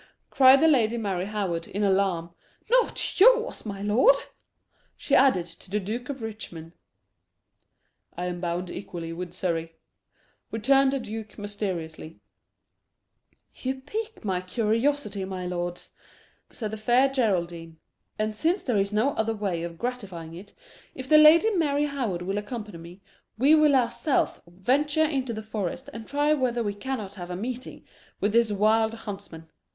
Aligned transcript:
cried 0.31 0.59
the 0.59 0.67
Lady 0.67 0.97
Mary 0.97 1.25
Howard, 1.27 1.67
in 1.67 1.83
alarm; 1.83 2.31
"nor 2.71 2.89
yours, 3.19 3.67
my 3.67 3.83
lord?" 3.83 4.15
she 4.97 5.13
added 5.13 5.45
to 5.45 5.69
the 5.69 5.79
Duke 5.79 6.09
of 6.09 6.23
Richmond. 6.23 6.71
"I 8.17 8.25
am 8.25 8.41
bound 8.41 8.71
equally 8.71 9.13
with 9.13 9.31
Surrey," 9.31 9.75
returned 10.49 10.93
the 10.93 10.99
duke 10.99 11.37
mysteriously 11.37 12.19
"You 13.53 13.81
pique 13.81 14.25
my 14.25 14.41
curiosity, 14.41 15.23
my 15.23 15.45
lords," 15.45 15.91
said 16.49 16.71
the 16.71 16.77
Fair 16.77 17.07
Geraldine; 17.07 17.77
"and 18.17 18.35
since 18.35 18.63
there 18.63 18.77
is 18.77 18.91
no 18.91 19.11
other 19.11 19.35
way 19.35 19.61
of 19.61 19.77
gratifying 19.77 20.33
it, 20.33 20.51
if 20.95 21.07
the 21.07 21.19
Lady 21.19 21.51
Mary 21.51 21.85
Howard 21.85 22.23
will 22.23 22.39
accompany 22.39 22.79
me, 22.79 23.01
we 23.37 23.53
will 23.53 23.75
ourselves 23.75 24.41
venture 24.47 25.05
into 25.05 25.31
the 25.31 25.43
forest, 25.43 25.91
and 25.93 26.07
try 26.07 26.33
whether 26.33 26.63
we 26.63 26.73
cannot 26.73 27.13
have 27.13 27.29
a 27.29 27.35
meeting 27.35 27.85
with 28.19 28.31
this 28.31 28.51
wild 28.51 28.95
huntsman. 28.95 29.47